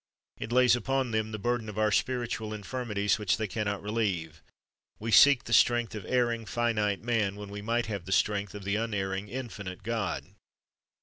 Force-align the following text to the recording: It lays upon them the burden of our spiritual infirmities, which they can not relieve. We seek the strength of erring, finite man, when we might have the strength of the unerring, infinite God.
It 0.39 0.51
lays 0.51 0.75
upon 0.75 1.11
them 1.11 1.31
the 1.31 1.37
burden 1.37 1.69
of 1.69 1.77
our 1.77 1.91
spiritual 1.91 2.55
infirmities, 2.55 3.19
which 3.19 3.37
they 3.37 3.45
can 3.45 3.65
not 3.65 3.83
relieve. 3.83 4.41
We 4.97 5.11
seek 5.11 5.43
the 5.43 5.53
strength 5.53 5.93
of 5.93 6.05
erring, 6.07 6.47
finite 6.47 7.03
man, 7.03 7.35
when 7.35 7.49
we 7.49 7.61
might 7.61 7.85
have 7.85 8.05
the 8.05 8.11
strength 8.11 8.55
of 8.55 8.63
the 8.63 8.77
unerring, 8.77 9.29
infinite 9.29 9.83
God. 9.83 10.25